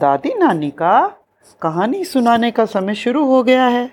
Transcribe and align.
दादी 0.00 0.34
नानी 0.34 0.70
का 0.70 1.14
कहानी 1.62 2.04
सुनाने 2.04 2.50
का 2.50 2.64
समय 2.64 2.94
शुरू 2.94 3.24
हो 3.24 3.42
गया 3.42 3.66
है। 3.66 3.92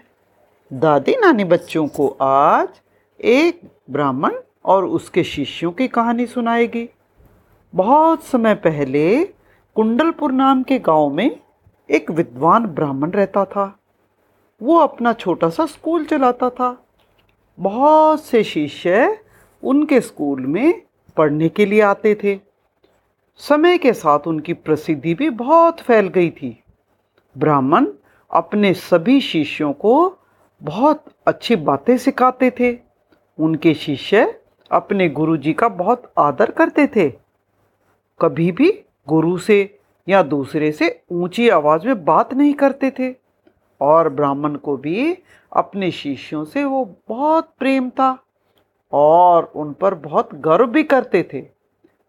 दादी 0.74 1.16
नानी 1.16 1.44
बच्चों 1.44 1.88
को 1.88 2.18
आज 2.22 2.68
एक 3.22 3.62
ब्राह्मण 3.90 4.36
और 4.66 4.86
उसके 4.86 5.23
शिष्यों 5.23 5.72
की 5.72 5.88
कहानी 5.88 6.26
सुनाएगी। 6.26 6.90
बहुत 7.76 8.23
समय 8.23 8.55
पहले 8.55 9.26
कुंडलपुर 9.76 10.32
नाम 10.32 10.64
के 10.64 10.80
गाँव 10.80 11.09
में 11.09 11.40
एक 11.90 12.12
विद्वान 12.12 12.66
ब्राह्मण 12.66 13.12
रहता 13.12 13.46
था। 13.46 13.80
वो 14.62 14.78
अपना 14.78 15.14
छोटा 15.14 15.50
सा 15.50 15.66
स्कूल 15.66 16.05
चलाता 16.05 16.50
था। 16.50 16.86
बहुत 17.60 18.24
से 18.24 18.44
शिष्य 18.44 19.20
उनके 19.64 20.02
स्कूल 20.02 20.45
में 20.45 20.81
पढ़ने 21.17 21.50
के 21.50 21.66
लिए 21.66 21.81
आते 21.81 22.16
थे। 22.16 22.47
समय 23.40 23.77
के 23.77 23.94
साथ 23.94 24.20
उनकी 24.27 24.54
प्रसिद्धि 24.54 25.14
भी 25.14 25.30
बहुत 25.30 25.80
फैल 25.80 26.08
गई 26.08 26.30
थी। 26.30 26.64
ब्राह्मण 27.38 27.88
अपने 28.32 28.73
सभी 28.73 29.22
शिष्यों 29.22 29.73
को 29.73 30.18
बहुत 30.62 31.04
अच्छी 31.28 31.55
बातें 31.55 31.98
सिखाते 31.98 32.52
थे। 32.52 32.78
उनके 33.40 33.73
शिष्य 33.73 34.42
अपने 34.72 35.09
गुरुजी 35.09 35.54
का 35.54 35.70
बहुत 35.70 36.12
आदर 36.18 36.52
करते 36.52 36.88
थे। 36.88 37.09
कभी 38.22 38.52
भी 38.52 38.72
गुरु 39.08 39.38
से 39.38 39.80
या 40.08 40.23
दूसरे 40.23 40.72
से 40.72 41.04
ऊँची 41.12 41.50
आवाज़ 41.50 41.88
में 41.88 42.06
बात 42.06 42.34
नहीं 42.34 42.54
करते 42.54 42.92
थे 42.92 43.16
और 43.81 44.09
ब्राह्मण 44.09 44.56
को 44.56 44.78
भी 44.78 45.17
अपने 45.56 45.92
शिष्यों 45.92 46.45
से 46.45 46.64
वो 46.64 46.98
बहुत 47.09 47.54
प्रेम 47.59 47.90
था 47.90 48.17
और 48.94 49.52
उन 49.56 49.73
पर 49.73 49.94
बहुत 49.94 50.36
गर्व 50.36 50.67
भी 50.67 50.84
करते 50.84 51.28
थे। 51.33 51.48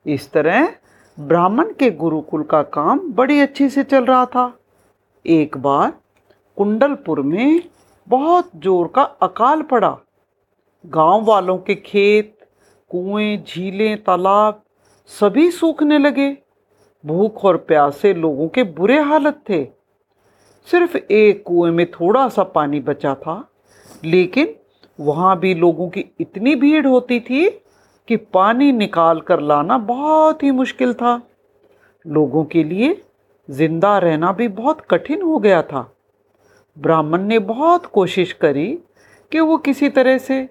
इस 0.06 0.32
तरह 0.32 0.74
ब्राह्मण 1.18 1.72
के 1.72 1.90
गुरुकुल 1.90 2.42
का 2.42 2.62
काम 2.64 2.98
बड़ी 3.12 3.40
अच्छे 3.40 3.68
से 3.68 3.82
चल 3.82 4.04
रहा 4.04 4.24
था। 4.26 4.52
एक 5.24 5.56
बार 5.56 5.92
कुंडलपुर 6.56 7.20
में 7.22 7.62
बहुत 8.06 8.50
ज़ोर 8.56 8.88
का 8.88 9.02
अकाल 9.02 9.62
पड़ा। 9.62 9.96
गाँव 10.84 11.24
वालों 11.24 11.56
के 11.58 11.74
खेत, 11.76 12.36
कुएँ, 12.90 13.36
झीलें, 13.38 14.02
तालाब 14.04 14.62
सभी 15.10 15.50
सूखने 15.50 15.98
लगे। 15.98 16.30
भूख 17.04 17.44
और 17.44 17.56
प्यास 17.58 17.96
से 17.96 18.14
लोगों 18.14 18.48
के 18.48 18.62
बुरे 18.62 19.00
हालत 19.00 19.42
थे। 19.50 19.64
सिर्फ़ 20.66 20.96
एक 20.96 21.42
कुएँ 21.46 21.72
में 21.72 21.90
थोड़ा 21.90 22.28
सा 22.28 22.42
पानी 22.44 22.80
बचा 22.80 23.14
था, 23.14 23.48
लेकिन 24.04 24.54
वहाँ 24.98 25.38
भी 25.38 25.54
लोगों 25.54 25.88
की 25.88 26.04
इतनी 26.20 26.54
भीड़ 26.54 26.86
होती 26.86 27.20
थी 27.20 27.48
कि 28.08 28.16
पानी 28.16 28.72
निकाल 28.72 29.20
कर 29.20 29.40
लाना 29.40 29.78
बहुत 29.78 30.42
ही 30.42 30.50
मुश्किल 30.50 30.94
था। 30.94 31.20
लोगों 32.06 32.44
के 32.44 32.64
लिए 32.64 33.02
ज़िंदा 33.48 33.96
रहना 33.98 34.32
भी 34.32 34.48
बहुत 34.48 34.80
कठिन 34.80 35.22
हो 35.22 35.38
गया 35.38 35.62
था। 35.62 35.90
ब्राह्मण 36.76 37.22
ने 37.22 37.38
बहुत 37.38 37.86
कोशिश 37.86 38.32
करी 38.32 38.66
कि 39.32 39.40
वो 39.40 39.56
किसी 39.56 39.88
तरह 39.88 40.18
से 40.18 40.48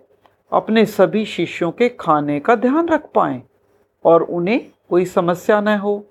अपने 0.52 0.86
सभी 0.86 1.26
शिष्यों 1.26 1.72
के 1.72 1.90
खाने 1.90 2.40
का 2.40 2.56
ध्यान 2.56 2.88
रख 2.88 3.10
पाएँ 3.16 3.42
और 4.06 4.24
उन्हें 4.24 4.60
कोई 4.90 5.06
समस्या 5.06 5.62
न 5.62 5.78
हो। 5.78 6.04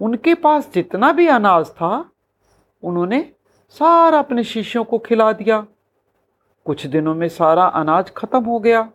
उनके 0.00 0.34
पास 0.34 0.70
जितना 0.74 1.12
भी 1.12 1.26
अनाज 1.26 1.66
था, 1.66 2.10
उन्होंने 2.82 3.20
सारा 3.68 4.18
अपने 4.18 4.44
शिष्यों 4.44 4.84
को 4.84 4.98
खिला 4.98 5.32
दिया। 5.32 5.66
कुछ 6.66 6.86
दिनों 6.86 7.14
में 7.14 7.28
सारा 7.28 7.64
अनाज 7.64 8.10
खत्म 8.10 8.44
हो 8.44 8.58
गया। 8.58 8.88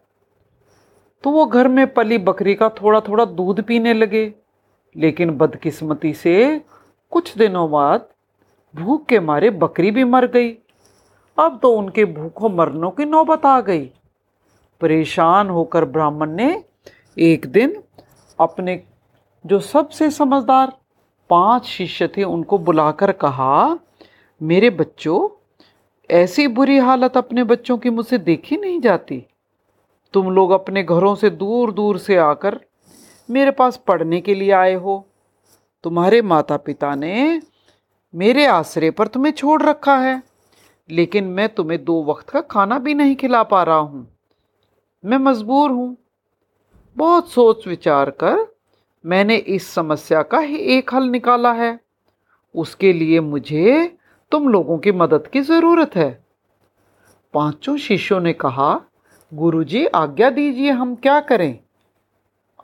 तो 1.23 1.29
वो 1.29 1.45
घर 1.45 1.67
में 1.67 1.93
पली 1.93 2.17
बकरी 2.17 2.55
का 2.55 2.69
थोड़ा 2.69 2.99
थोड़ा 2.99 3.25
दूध 3.25 3.61
पीने 3.63 3.93
लगे। 3.93 4.33
लेकिन 4.97 5.31
बदकिस्मती 5.31 6.13
से 6.13 6.61
कुछ 7.11 7.37
दिनों 7.37 7.71
बाद 7.71 8.07
भूख 8.75 9.05
के 9.05 9.19
मारे 9.19 9.49
बकरी 9.49 9.91
भी 9.91 10.03
मर 10.03 10.27
गई। 10.27 10.51
अब 11.37 11.59
तो 11.61 11.71
उनके 11.73 12.05
भूखों 12.05 12.49
मरनों 12.49 12.91
की 12.91 13.05
नौबत 13.05 13.45
आ 13.45 13.61
गई। 13.61 13.91
परेशान 14.81 15.49
होकर 15.49 15.85
ब्राह्मण 15.85 16.31
ने 16.31 16.63
एक 17.17 17.45
दिन 17.45 17.83
अपने 18.39 18.83
जो 19.45 19.59
सबसे 19.59 20.11
समझदार 20.11 20.73
पाँच 21.29 21.65
शिष्य 21.65 22.07
थे 22.07 22.23
उनको 22.23 22.57
बुलाकर 22.57 23.11
कहा, 23.11 23.79
मेरे 24.41 24.69
बच्चों, 24.69 25.29
ऐसी 26.09 26.47
बुरी 26.47 26.77
हालत 26.77 27.17
अपने 27.17 27.43
बच्चों 27.43 27.77
की 27.77 27.89
मुझसे 27.89 28.17
देखी 28.17 28.57
नहीं 28.57 28.79
जाती। 28.81 29.25
तुम 30.13 30.29
लोग 30.31 30.51
अपने 30.51 30.83
घरों 30.83 31.13
से 31.15 31.29
दूर 31.29 31.71
दूर 31.73 31.97
से 31.97 32.17
आकर 32.17 32.59
मेरे 33.29 33.51
पास 33.51 33.77
पढ़ने 33.87 34.19
के 34.21 34.35
लिए 34.35 34.51
आए 34.51 34.73
हो। 34.73 35.05
तुम्हारे 35.83 36.21
माता 36.21 36.57
पिता 36.57 36.93
ने 36.95 37.41
मेरे 38.13 38.45
आश्रय 38.45 38.91
पर 38.91 39.07
तुम्हें 39.07 39.31
छोड़ 39.33 39.61
रखा 39.63 39.97
है, 39.97 40.21
लेकिन 40.89 41.23
मैं 41.23 41.47
तुम्हें 41.49 41.83
दो 41.83 42.03
वक्त 42.03 42.29
का 42.29 42.41
खाना 42.41 42.79
भी 42.79 42.93
नहीं 42.93 43.15
खिला 43.15 43.43
पा 43.43 43.63
रहा 43.63 43.75
हूँ। 43.75 44.07
मैं 45.03 45.17
मजबूर 45.17 45.71
हूँ। 45.71 45.95
बहुत 46.97 47.29
सोच 47.29 47.67
विचार 47.67 48.09
कर 48.23 48.45
मैंने 49.03 49.35
इस 49.35 49.67
समस्या 49.67 50.21
का 50.21 50.39
ही 50.39 50.57
एक 50.75 50.93
हल 50.93 51.03
निकाला 51.03 51.51
है। 51.53 51.79
उसके 52.55 52.93
लिए 52.93 53.19
मुझे 53.19 53.97
तुम 54.31 54.47
लोगों 54.49 54.77
की 54.77 54.91
मदद 54.91 55.27
की 55.27 55.41
ज़रूरत 55.41 55.95
है। 55.95 56.11
पाँचों 57.33 57.77
शिष्यों 57.77 58.19
ने 58.21 58.33
कहा 58.33 58.73
गुरुजी, 59.33 59.85
आज्ञा 59.85 60.29
दीजिए 60.29 60.71
हम 60.71 60.95
क्या 60.95 61.19
करें? 61.19 61.59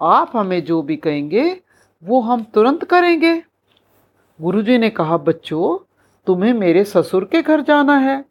आप 0.02 0.32
हमें 0.36 0.64
जो 0.64 0.82
भी 0.82 0.96
कहेंगे, 0.96 1.62
वो 2.04 2.22
हम 2.22 2.44
तुरंत 2.44 2.84
करेंगे। 2.86 3.44
गुरुजी 4.42 4.78
ने 4.78 4.90
कहा, 4.90 5.18
बच्चों, 5.18 5.92
तुम्हें 6.26 6.54
मेरे 6.54 6.84
ससुर 6.84 7.26
के 7.26 7.42
घर 7.42 7.62
जाना 7.62 7.98
है। 7.98 8.26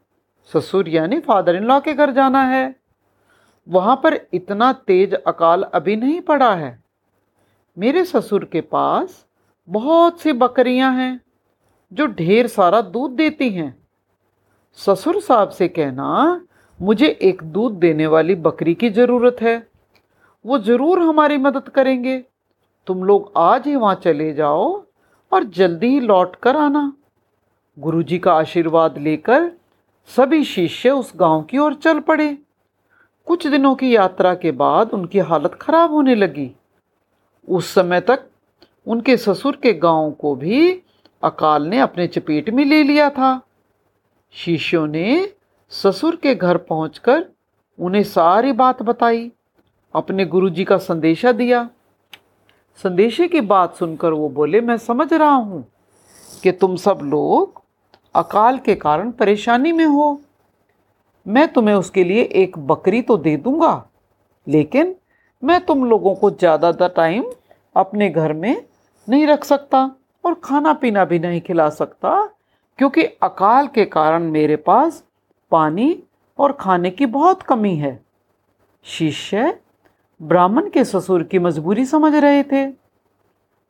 ससुर 0.53 0.89
यानी 0.89 1.19
फादर 1.19 1.55
इन 1.55 1.63
लॉ 1.63 1.79
के 1.79 1.93
घर 1.93 2.11
जाना 2.11 2.41
है। 2.41 2.75
वहाँ 3.69 3.95
पर 4.03 4.27
इतना 4.33 4.73
तेज 4.73 5.13
अकाल 5.13 5.63
अभी 5.63 5.95
नहीं 5.95 6.21
पड़ा 6.21 6.55
है। 6.55 6.83
मेरे 7.77 8.05
ससुर 8.05 8.45
के 8.45 8.61
पास 8.61 9.25
बहुत 9.69 10.21
सी 10.21 10.33
बकरियाँ 10.33 10.93
हैं, 10.93 11.21
जो 11.93 12.05
ढेर 12.05 12.47
सारा 12.47 12.81
दूध 12.81 13.11
देती 13.11 13.49
हैं। 13.49 13.87
ससुर 14.75 15.21
साहब 15.21 15.49
से 15.49 15.67
कहना 15.67 16.41
मुझे 16.79 17.07
एक 17.21 17.41
दूध 17.43 17.73
देने 17.73 18.07
वाली 18.07 18.35
बकरी 18.35 18.73
की 18.73 18.89
ज़रूरत 18.89 19.37
है। 19.41 19.55
वो 20.45 20.57
ज़रूर 20.59 20.99
हमारी 20.99 21.37
मदद 21.37 21.69
करेंगे। 21.69 22.17
तुम 22.87 23.03
लोग 23.03 23.31
आज 23.37 23.67
ही 23.67 23.75
वहाँ 23.75 23.95
चले 23.95 24.33
जाओ 24.33 24.65
और 25.31 25.43
जल्दी 25.43 25.87
ही 25.87 25.99
लौट 25.99 26.35
कर 26.35 26.55
आना। 26.55 26.91
गुरुजी 27.77 28.17
का 28.19 28.33
आशीर्वाद 28.33 28.97
लेकर 28.97 29.51
सभी 30.09 30.43
शिष्य 30.43 30.89
उस 30.89 31.11
गाँव 31.15 31.41
की 31.41 31.57
ओर 31.57 31.73
चल 31.73 31.99
पड़े। 31.99 32.37
कुछ 33.27 33.47
दिनों 33.47 33.73
की 33.75 33.95
यात्रा 33.95 34.33
के 34.35 34.51
बाद 34.51 34.91
उनकी 34.93 35.19
हालत 35.19 35.57
खराब 35.61 35.91
होने 35.91 36.15
लगी। 36.15 36.49
उस 37.47 37.73
समय 37.73 38.01
तक 38.01 38.27
उनके 38.87 39.17
ससुर 39.17 39.55
के 39.55 39.73
गाँव 39.73 40.11
को 40.11 40.35
भी 40.35 40.69
अकाल 41.23 41.67
ने 41.67 41.79
अपने 41.79 42.07
चपेट 42.07 42.49
में 42.49 42.63
ले 42.65 42.83
लिया 42.83 43.09
था। 43.09 43.39
शिष्यों 44.33 44.87
ने 44.87 45.33
ससुर 45.71 46.15
के 46.15 46.33
घर 46.35 46.57
पहुंचकर 46.59 47.23
उन्हें 47.79 48.03
सारी 48.03 48.51
बात 48.53 48.81
बताई, 48.81 49.31
अपने 49.93 50.25
गुरुजी 50.25 50.63
का 50.63 50.77
संदेशा 50.77 51.31
दिया। 51.31 51.67
संदेशे 52.79 53.27
की 53.27 53.41
बात 53.41 53.75
सुनकर 53.75 54.11
वो 54.11 54.29
बोले, 54.29 54.61
मैं 54.61 54.77
समझ 54.77 55.11
रहा 55.13 55.29
हूँ 55.29 55.65
कि 56.43 56.51
तुम 56.51 56.75
सब 56.75 56.99
लोग 57.03 57.61
अकाल 58.15 58.57
के 58.57 58.75
कारण 58.75 59.11
परेशानी 59.13 59.71
में 59.71 59.85
हो। 59.85 60.19
मैं 61.25 61.47
तुम्हें 61.53 61.75
उसके 61.75 62.03
लिए 62.03 62.21
एक 62.35 62.57
बकरी 62.59 63.01
तो 63.01 63.17
दे 63.17 63.35
दूँगा, 63.37 63.83
लेकिन 64.47 64.95
मैं 65.43 65.59
तुम 65.65 65.85
लोगों 65.85 66.13
को 66.15 66.29
ज़्यादातर 66.31 66.89
टाइम 66.89 67.25
अपने 67.75 68.09
घर 68.09 68.33
में 68.33 68.63
नहीं 69.07 69.27
रख 69.27 69.43
सकता 69.43 69.83
और 70.23 70.33
खाना 70.43 70.73
पीना 70.73 71.05
भी 71.05 71.19
नहीं 71.19 71.41
खिला 71.41 71.69
सकता, 71.71 72.25
क्योंकि 72.79 73.03
अकाल 73.03 73.67
के 73.67 73.85
कारण 73.87 74.31
मेरे 74.31 74.55
पास 74.57 75.03
पानी 75.51 76.03
और 76.39 76.51
खाने 76.51 76.89
की 76.89 77.05
बहुत 77.05 77.41
कमी 77.41 77.75
है। 77.75 78.05
शिष्य 78.83 79.59
ब्राह्मण 80.21 80.69
के 80.69 80.85
ससुर 80.85 81.23
की 81.23 81.39
मजबूरी 81.39 81.85
समझ 81.85 82.15
रहे 82.15 82.43
थे। 82.43 82.73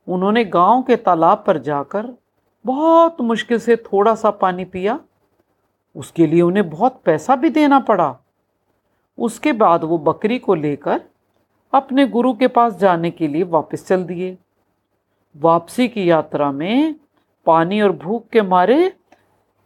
उन्होंने 0.08 0.46
गाँव 0.46 0.84
के 0.84 0.96
तालाब 0.96 1.44
पर 1.48 1.58
जाकर 1.58 2.18
बहुत 2.66 3.22
मुश्किल 3.22 3.60
से 3.60 3.76
थोड़ा 3.76 4.16
सा 4.16 4.32
पानी 4.32 4.66
पिया। 4.66 5.00
उसके 5.96 6.28
लिए 6.28 6.42
उन्हें 6.42 6.70
बहुत 6.70 7.02
पैसा 7.06 7.36
भी 7.36 7.50
देना 7.50 7.80
पड़ा। 7.80 8.18
उसके 9.18 9.54
बाद 9.54 9.84
वो 9.84 9.98
बकरी 9.98 10.40
को 10.40 10.56
लेकर 10.56 11.02
अपने 11.74 12.08
गुरु 12.08 12.34
के 12.34 12.48
पास 12.48 12.76
जाने 12.76 13.12
के 13.12 13.28
लिए 13.28 13.44
वापस 13.44 13.88
चल 13.88 14.04
दिए। 14.04 14.38
वापसी 15.38 15.88
की 15.88 16.10
यात्रा 16.10 16.52
में 16.52 16.96
पानी 17.46 17.82
और 17.82 17.92
भूख 17.92 18.28
के 18.28 18.42
मारे 18.42 18.97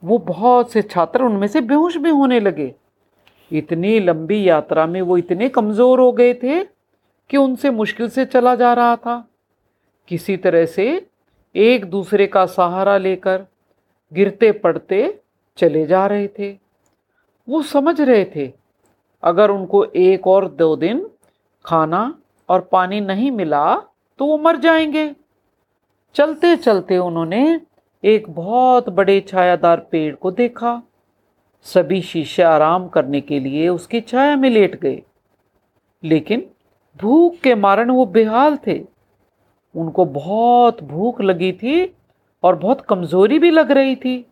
वो 0.03 0.17
बहुत 0.19 0.71
से 0.71 0.81
छात्र 0.81 1.23
उनमें 1.23 1.47
से 1.47 1.61
बेहोश 1.61 1.97
भी 1.97 2.09
होने 2.09 2.39
लगे। 2.39 2.73
इतनी 3.51 3.99
लंबी 3.99 4.47
यात्रा 4.49 4.85
में 4.85 5.01
वो 5.01 5.17
इतने 5.17 5.49
कमज़ोर 5.49 5.99
हो 5.99 6.11
गए 6.11 6.33
थे 6.33 6.63
कि 7.29 7.37
उनसे 7.37 7.69
मुश्किल 7.71 8.09
से 8.09 8.25
चला 8.25 8.55
जा 8.55 8.73
रहा 8.73 8.95
था। 8.95 9.23
किसी 10.11 10.37
तरह 10.37 10.65
से 10.65 10.85
एक 11.55 11.85
दूसरे 11.85 12.27
का 12.27 12.45
सहारा 12.47 12.97
लेकर 12.97 13.45
गिरते 14.11 14.51
पड़ते 14.53 15.19
चले 15.57 15.85
जा 15.85 16.05
रहे 16.07 16.27
थे। 16.29 16.51
वो 17.47 17.61
समझ 17.61 17.99
रहे 18.01 18.25
थे, 18.35 18.51
अगर 19.23 19.51
उनको 19.51 19.83
एक 19.85 20.27
और 20.27 20.47
दो 20.49 20.75
दिन 20.75 21.05
खाना 21.65 22.13
और 22.49 22.61
पानी 22.71 22.99
नहीं 23.01 23.31
मिला 23.31 23.75
तो 24.19 24.25
वो 24.25 24.37
मर 24.37 24.57
जाएँगे। 24.57 25.09
चलते 26.15 26.55
चलते 26.55 26.97
उन्होंने 26.97 27.59
एक 28.03 28.29
बहुत 28.29 28.89
बड़े 28.89 29.21
छायादार 29.21 29.79
पेड़ 29.79 30.15
को 30.15 30.31
देखा। 30.31 30.81
सभी 31.61 32.01
शीशे 32.01 32.43
आराम 32.43 32.87
करने 32.87 33.21
के 33.21 33.39
लिए 33.39 33.67
उसकी 33.69 34.01
छाया 34.01 34.35
में 34.35 34.49
लेट 34.49 34.79
गए। 34.79 35.01
लेकिन 36.03 36.45
भूख 37.01 37.35
के 37.35 37.55
मारण 37.55 37.91
वो 37.91 38.05
बेहाल 38.05 38.57
थे। 38.67 38.85
उनको 39.75 40.05
बहुत 40.05 40.83
भूख 40.83 41.21
लगी 41.21 41.51
थी 41.51 41.95
और 42.43 42.55
बहुत 42.55 42.81
कमज़ोरी 42.81 43.39
भी 43.39 43.51
लग 43.51 43.71
रही 43.71 43.95
थी। 43.95 44.25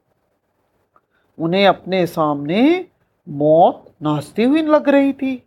उन्हें 1.39 1.67
अपने 1.67 2.07
सामने 2.07 2.85
मौत 3.29 3.91
नाचती 4.01 4.43
हुई 4.43 4.61
लग 4.61 4.89
रही 4.89 5.13
थी। 5.13 5.43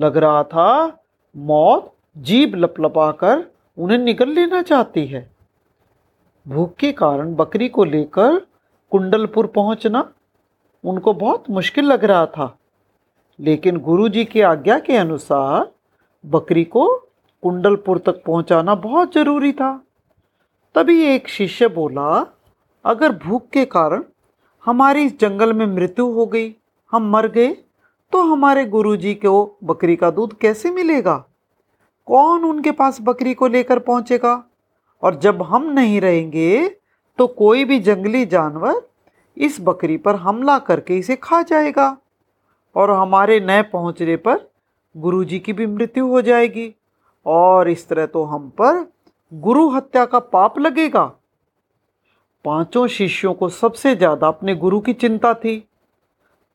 लग 0.00 0.16
रहा 0.16 0.42
था 0.42 1.00
मौत 1.36 1.94
जीभ 2.18 2.54
लपलपाकर 2.54 3.44
उन्हें 3.78 3.98
निकल 3.98 4.28
लेना 4.28 4.62
चाहती 4.62 5.06
है। 5.06 5.35
भूख 6.48 6.74
के 6.74 6.92
कारण 6.92 7.34
बकरी 7.34 7.68
को 7.68 7.84
लेकर 7.84 8.38
कुंडलपुर 8.90 9.46
पहुँचना 9.46 10.12
उनको 10.84 11.12
बहुत 11.12 11.50
मुश्किल 11.50 11.84
लग 11.84 12.04
रहा 12.04 12.26
था। 12.26 12.58
लेकिन 13.40 13.78
गुरुजी 13.78 14.24
की 14.24 14.40
आज्ञा 14.40 14.78
के 14.78 14.96
अनुसार 14.96 15.72
बकरी 16.26 16.64
को 16.64 16.86
कुंडलपुर 17.42 17.98
तक 17.98 18.22
पहुंचाना 18.24 18.74
बहुत 18.74 19.14
ज़रूरी 19.14 19.52
था। 19.52 19.82
तभी 20.74 21.02
एक 21.04 21.28
शिष्य 21.28 21.68
बोला, 21.68 22.26
अगर 22.84 23.12
भूख 23.12 23.48
के 23.48 23.64
कारण 23.64 24.04
हमारी 24.64 25.04
इस 25.04 25.18
जंगल 25.20 25.52
में 25.52 25.66
मृत्यु 25.66 26.06
हो 26.06 26.26
गई, 26.26 26.54
हम 26.92 27.10
मर 27.10 27.28
गए 27.28 27.56
तो 28.12 28.22
हमारे 28.22 28.64
गुरुजी 28.64 29.14
को 29.14 29.58
बकरी 29.64 29.96
का 29.96 30.10
दूध 30.10 30.38
कैसे 30.38 30.70
मिलेगा? 30.70 31.24
कौन 32.06 32.44
उनके 32.44 32.70
पास 32.70 32.98
बकरी 33.02 33.34
को 33.34 33.46
लेकर 33.46 33.78
पहुंचेगा? 33.78 34.44
और 35.02 35.14
जब 35.14 35.42
हम 35.42 35.70
नहीं 35.70 36.00
रहेंगे 36.00 36.68
तो 37.18 37.26
कोई 37.26 37.64
भी 37.64 37.78
जंगली 37.80 38.24
जानवर 38.26 38.80
इस 39.36 39.56
बकरी 39.60 39.96
पर 39.96 40.16
हमला 40.16 40.58
करके 40.58 40.96
इसे 40.98 41.16
खा 41.16 41.40
जाएगा 41.42 41.96
और 42.76 42.90
हमारे 42.90 43.38
नए 43.40 43.62
पहुँचने 43.62 44.16
पर 44.16 44.48
गुरुजी 44.94 45.38
की 45.38 45.52
भी 45.52 45.66
मृत्यु 45.66 46.06
हो 46.08 46.20
जाएगी। 46.22 46.72
और 47.26 47.68
इस 47.68 47.88
तरह 47.88 48.06
तो 48.06 48.22
हम 48.24 48.48
पर 48.60 48.84
गुरु 49.32 49.68
हत्या 49.70 50.04
का 50.04 50.18
पाप 50.18 50.58
लगेगा। 50.58 51.04
पाँचों 52.44 52.86
शिष्यों 52.88 53.32
को 53.34 53.48
सबसे 53.48 53.94
ज़्यादा 53.96 54.28
अपने 54.28 54.54
गुरु 54.54 54.80
की 54.80 54.92
चिंता 54.94 55.32
थी। 55.34 55.58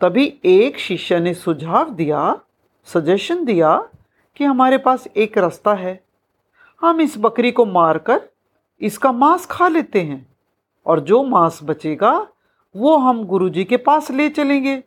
तभी 0.01 0.25
एक 0.45 0.77
शिष्य 0.79 1.19
ने 1.19 1.33
सुझाव 1.33 1.89
दिया 1.89 2.39
सजेशन 2.87 3.43
दिया 3.45 3.75
कि 4.37 4.43
हमारे 4.43 4.77
पास 4.77 5.07
एक 5.07 5.37
रास्ता 5.37 5.73
है। 5.73 5.99
हम 6.81 7.01
इस 7.01 7.15
बकरी 7.17 7.51
को 7.51 7.65
मारकर 7.65 8.21
इसका 8.81 9.11
मांस 9.11 9.45
खा 9.45 9.67
लेते 9.67 10.01
हैं। 10.01 10.35
और 10.85 10.99
जो 10.99 11.23
मांस 11.23 11.59
बचेगा, 11.63 12.27
वो 12.75 12.97
हम 12.97 13.23
गुरुजी 13.23 13.63
के 13.63 13.77
पास 13.77 14.11
ले 14.11 14.29
चलेंगे। 14.29 14.83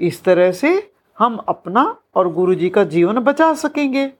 इस 0.00 0.24
तरह 0.24 0.52
से 0.52 0.92
हम 1.18 1.36
अपना 1.36 1.96
और 2.14 2.32
गुरुजी 2.32 2.70
का 2.70 2.84
जीवन 2.84 3.18
बचा 3.18 3.54
सकेंगे। 3.54 4.12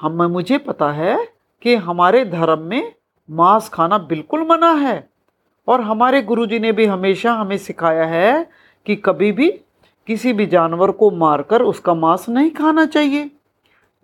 हम, 0.00 0.22
मुझे 0.22 0.58
पता 0.58 0.92
है 0.92 1.28
कि 1.62 1.74
हमारे 1.74 2.24
धर्म 2.24 2.58
में 2.58 2.94
मांस 3.30 3.68
खाना 3.68 3.98
बिल्कुल 3.98 4.46
मना 4.48 4.72
है। 4.72 5.10
और 5.68 5.80
हमारे 5.80 6.22
गुरुजी 6.22 6.58
ने 6.58 6.72
भी 6.72 6.86
हमेशा 6.86 7.32
हमें 7.32 7.58
सिखाया 7.58 8.04
है 8.04 8.50
कि 8.86 8.96
कभी 8.96 9.32
भी 9.32 9.50
किसी 10.06 10.32
भी 10.32 10.46
जानवर 10.46 10.90
को 10.90 11.10
मारकर 11.10 11.62
उसका 11.62 11.94
मांस 11.94 12.28
नहीं 12.28 12.50
खाना 12.50 12.86
चाहिए। 12.86 13.30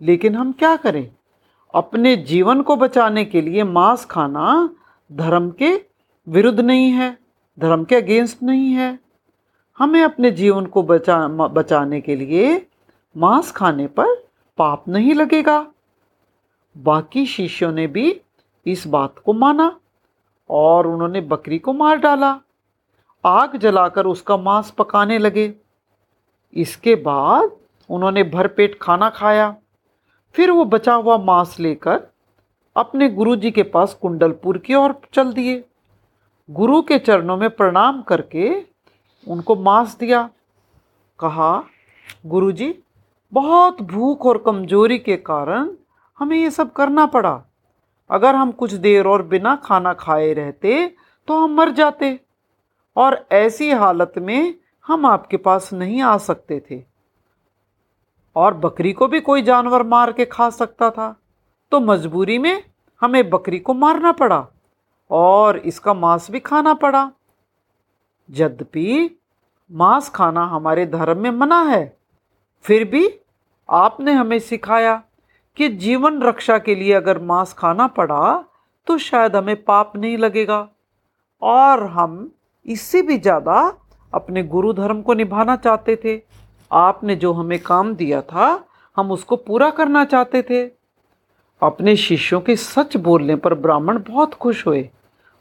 लेकिन 0.01 0.35
हम 0.35 0.51
क्या 0.51 0.75
करें? 0.75 1.11
अपने 1.73 2.15
जीवन 2.15 2.61
को 2.61 2.75
बचाने 2.75 3.25
के 3.25 3.41
लिए 3.41 3.63
मांस 3.63 4.05
खाना 4.05 4.69
धर्म 5.11 5.51
के 5.51 5.85
विरुद्ध 6.27 6.59
नहीं 6.59 6.91
है, 6.91 7.17
धर्म 7.59 7.83
के 7.83 7.95
अगेंस्ट 7.95 8.43
नहीं 8.43 8.73
है। 8.73 8.99
हमें 9.77 10.03
अपने 10.03 10.31
जीवन 10.31 10.65
को 10.65 10.83
बचा 10.83 11.27
बचाने 11.27 12.01
के 12.01 12.15
लिए 12.15 12.67
मांस 13.17 13.51
खाने 13.51 13.87
पर 13.87 14.15
पाप 14.57 14.87
नहीं 14.87 15.13
लगेगा। 15.13 15.67
बाकी 16.77 17.25
शिष्यों 17.25 17.71
ने 17.71 17.87
भी 17.87 18.21
इस 18.65 18.87
बात 18.87 19.15
को 19.25 19.33
माना 19.33 19.79
और 20.49 20.87
उन्होंने 20.87 21.21
बकरी 21.21 21.59
को 21.59 21.73
मार 21.73 21.95
डाला। 21.95 22.39
आग 23.25 23.57
जलाकर 23.57 24.05
उसका 24.05 24.37
मांस 24.37 24.71
पकाने 24.71 25.17
लगे। 25.17 25.53
इसके 26.53 26.95
बाद 26.95 27.51
उन्होंने 27.89 28.23
भरपेट 28.23 28.79
खाना 28.81 29.09
खाया। 29.09 29.55
फिर 30.35 30.51
वो 30.51 30.65
बचा 30.65 30.93
हुआ 30.93 31.17
मांस 31.17 31.55
लेकर 31.59 32.01
अपने 32.75 33.09
गुरुजी 33.09 33.51
के 33.51 33.63
पास 33.63 33.93
कुंडलपुर 33.93 34.57
की 34.57 34.73
ओर 34.73 34.93
चल 35.13 35.31
दिए। 35.33 35.63
गुरु 36.49 36.81
के 36.81 36.97
चरणों 36.99 37.37
में 37.37 37.49
प्रणाम 37.49 38.01
करके 38.01 38.49
उनको 39.27 39.55
मांस 39.55 39.97
दिया। 39.97 40.29
कहा, 41.19 41.63
गुरुजी, 42.25 42.73
बहुत 43.31 43.81
भूख 43.81 44.25
और 44.25 44.37
कमज़ोरी 44.37 44.97
के 44.99 45.17
कारण 45.17 45.69
हमें 46.19 46.37
ये 46.37 46.49
सब 46.51 46.71
करना 46.73 47.05
पड़ा। 47.05 47.41
अगर 48.09 48.35
हम 48.35 48.51
कुछ 48.51 48.73
देर 48.75 49.07
और 49.07 49.23
बिना 49.23 49.55
खाना 49.55 49.93
खाए 49.93 50.33
रहते 50.33 50.85
तो 51.27 51.37
हम 51.37 51.53
मर 51.53 51.69
जाते 51.71 52.19
और 52.95 53.25
ऐसी 53.31 53.71
हालत 53.71 54.13
में 54.17 54.55
हम 54.87 55.05
आपके 55.05 55.37
पास 55.37 55.71
नहीं 55.73 56.01
आ 56.01 56.17
सकते 56.17 56.59
थे। 56.71 56.83
और 58.35 58.53
बकरी 58.55 58.91
को 58.93 59.07
भी 59.07 59.19
कोई 59.21 59.41
जानवर 59.41 59.83
मार 59.85 60.11
के 60.11 60.25
खा 60.27 60.49
सकता 60.51 60.89
था। 60.91 61.15
तो 61.71 61.79
मजबूरी 61.81 62.37
में 62.39 62.63
हमें 63.01 63.29
बकरी 63.29 63.59
को 63.59 63.73
मारना 63.75 64.11
पड़ा 64.13 64.45
और 65.11 65.57
इसका 65.59 65.93
मांस 65.95 66.29
भी 66.31 66.39
खाना 66.41 66.73
पड़ा। 66.75 67.09
यद्यपि 68.29 69.09
मांस 69.71 70.09
खाना 70.09 70.43
हमारे 70.47 70.85
धर्म 70.87 71.17
में 71.17 71.31
मना 71.31 71.61
है, 71.63 71.97
फिर 72.65 72.83
भी 72.85 73.09
आपने 73.69 74.13
हमें 74.13 74.39
सिखाया 74.41 75.01
कि 75.57 75.69
जीवन 75.69 76.21
रक्षा 76.21 76.57
के 76.57 76.75
लिए 76.75 76.93
अगर 76.93 77.19
मांस 77.21 77.53
खाना 77.53 77.87
पड़ा 77.89 78.45
तो 78.87 78.97
शायद 78.99 79.35
हमें 79.35 79.63
पाप 79.63 79.95
नहीं 79.95 80.17
लगेगा 80.17 80.67
और 81.41 81.83
हम 81.89 82.31
इससे 82.65 83.01
भी 83.01 83.17
ज़्यादा 83.17 83.61
अपने 84.13 84.43
गुरु 84.45 84.73
धर्म 84.73 85.01
को 85.01 85.13
निभाना 85.13 85.55
चाहते 85.57 85.95
थे। 85.95 86.15
आपने 86.71 87.15
जो 87.15 87.33
हमें 87.33 87.59
काम 87.59 87.93
दिया 87.95 88.21
था, 88.21 88.67
हम 88.97 89.11
उसको 89.11 89.35
पूरा 89.35 89.69
करना 89.69 90.03
चाहते 90.05 90.41
थे। 90.41 90.63
अपने 91.61 91.95
शिष्यों 91.95 92.39
के 92.41 92.55
सच 92.55 92.97
बोलने 92.97 93.35
पर 93.35 93.53
ब्राह्मण 93.53 93.99
बहुत 93.99 94.33
खुश 94.33 94.65
हुए। 94.67 94.89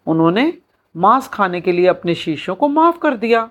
उन्होंने 0.06 0.52
मांस 0.94 1.28
खाने 1.28 1.60
के 1.60 1.72
लिए 1.72 1.86
अपने 1.86 2.14
शिष्यों 2.14 2.56
को 2.56 2.68
माफ़ 2.68 2.98
कर 2.98 3.16
दिया। 3.16 3.48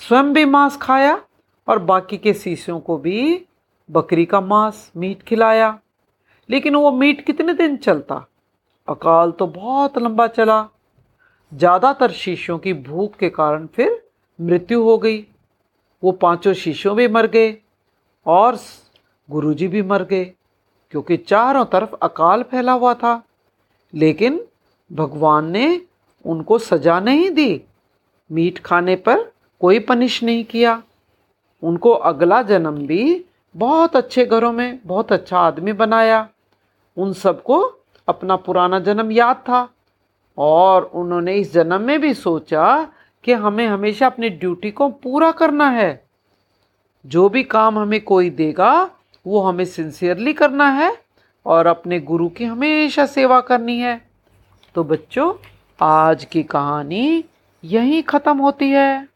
स्वयं 0.00 0.32
भी 0.32 0.44
मांस 0.44 0.76
खाया 0.76 1.20
और 1.68 1.78
बाकी 1.78 2.16
के 2.16 2.34
शिष्यों 2.34 2.80
को 2.80 2.96
भी 2.98 3.46
बकरी 3.88 4.24
का 4.24 4.40
मांस, 4.40 4.90
मीट 4.96 5.22
खिलाया। 5.22 5.78
लेकिन 6.48 6.76
वो 6.76 6.92
मीट 6.92 7.24
कितने 7.26 7.52
दिन 7.52 7.76
चलता? 7.76 8.26
अकाल 8.88 9.30
तो 9.30 9.46
बहुत 9.46 9.98
लंबा 9.98 10.26
चला। 10.26 10.68
ज़्यादातर 11.52 12.10
शिष्यों 12.10 12.58
की 12.58 12.72
भूख 12.72 13.16
के 13.16 13.28
कारण 13.30 13.66
फिर 13.66 14.02
मृत्यु 14.40 14.82
हो 14.82 14.98
गई। 14.98 15.26
वो 16.04 16.12
पाँचों 16.12 16.52
शिष्यों 16.52 16.96
भी 16.96 17.08
मर 17.08 17.26
गए 17.26 17.56
और 18.26 18.58
गुरुजी 19.30 19.68
भी 19.68 19.82
मर 19.82 20.02
गए, 20.02 20.24
क्योंकि 20.90 21.16
चारों 21.16 21.64
तरफ़ 21.64 21.94
अकाल 22.02 22.42
फैला 22.42 22.72
हुआ 22.72 22.94
था। 22.94 23.22
लेकिन 23.94 24.40
भगवान 24.92 25.50
ने 25.50 25.82
उनको 26.24 26.58
सजा 26.58 27.00
नहीं 27.00 27.30
दी। 27.30 27.62
मीट 28.32 28.58
खाने 28.58 28.96
पर 28.96 29.32
कोई 29.60 29.78
पनिश 29.78 30.22
नहीं 30.22 30.44
किया। 30.44 30.82
उनको 31.62 31.90
अगला 31.90 32.42
जन्म 32.42 32.86
भी 32.86 33.24
बहुत 33.56 33.96
अच्छे 33.96 34.26
घरों 34.26 34.52
में 34.52 34.80
बहुत 34.86 35.12
अच्छा 35.12 35.38
आदमी 35.38 35.72
बनाया। 35.72 36.28
उन 36.96 37.12
सबको 37.12 37.58
अपना 38.08 38.36
पुराना 38.36 38.78
जन्म 38.78 39.12
याद 39.12 39.36
था 39.36 39.68
और 40.38 40.82
उन्होंने 40.82 41.34
इस 41.34 41.52
जन्म 41.52 41.80
में 41.80 42.00
भी 42.00 42.14
सोचा 42.14 42.92
कि 43.26 43.32
हमें 43.32 43.66
हमेशा 43.66 44.06
अपनी 44.06 44.28
ड्यूटी 44.30 44.70
को 44.70 44.88
पूरा 44.88 45.30
करना 45.32 45.68
है 45.70 45.88
जो 47.04 47.28
भी 47.28 47.42
काम 47.44 47.78
हमें 47.78 48.00
कोई 48.00 48.30
देगा, 48.30 48.90
वो 49.26 49.40
हमें 49.40 49.64
सिंसियरली 49.64 50.32
करना 50.32 50.68
है 50.70 50.96
और 51.46 51.66
अपने 51.66 51.98
गुरु 52.00 52.28
की 52.28 52.44
हमेशा 52.44 53.06
सेवा 53.06 53.40
करनी 53.40 53.78
है 53.78 54.00
तो 54.74 54.84
बच्चों, 54.84 55.32
आज 55.78 56.24
की 56.24 56.42
कहानी 56.42 57.24
यहीं 57.64 58.02
ख़त्म 58.02 58.36
होती 58.38 58.70
है. 58.70 59.08